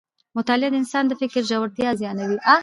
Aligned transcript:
مطالعه 0.37 0.69
د 0.71 0.75
انسان 0.81 1.03
د 1.07 1.11
فکر 1.21 1.41
ژورتیا 1.49 1.89
زیاتوي 2.01 2.37